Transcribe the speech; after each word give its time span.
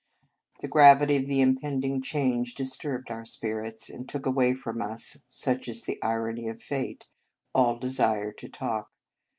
The 0.61 0.67
gravity 0.67 1.15
of 1.17 1.27
the 1.27 1.41
impending 1.41 2.01
change 2.01 2.55
dis 2.55 2.75
turbed 2.75 3.11
our 3.11 3.23
spirits, 3.23 3.87
and 3.87 4.09
took 4.09 4.25
away 4.25 4.55
from 4.55 4.81
us 4.81 5.25
such 5.29 5.67
is 5.67 5.83
the 5.83 6.01
irony 6.01 6.47
of 6.47 6.59
fate 6.59 7.05
all 7.53 7.77
desire 7.77 8.31
to 8.31 8.49
talk. 8.49 8.89